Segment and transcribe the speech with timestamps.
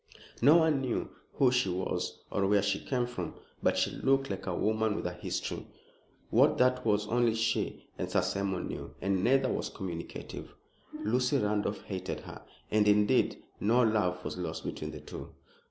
[0.41, 4.47] No one knew who she was or where she came from, but she looked like
[4.47, 5.67] a woman with a history.
[6.31, 10.55] What that was only she and Sir Simon knew, and neither was communicative.
[11.03, 12.41] Lucy Randolph hated her,
[12.71, 15.35] and indeed no love was lost between the two.